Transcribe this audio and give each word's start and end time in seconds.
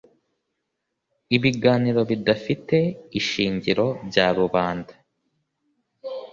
Ibiganiro 1.35 2.01
bidafite 2.09 2.75
ishingiro 3.19 3.87
bya 4.07 4.27
rubanda 4.37 4.93